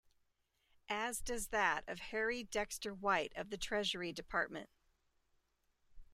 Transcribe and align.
As 0.89 1.21
does 1.21 1.49
that 1.49 1.87
of 1.87 1.99
Harry 1.99 2.43
Dexter 2.43 2.91
White 2.91 3.33
of 3.35 3.51
the 3.51 3.57
Treasury 3.59 4.11
Department. 4.11 4.71